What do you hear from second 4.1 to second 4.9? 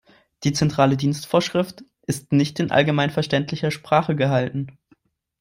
gehalten.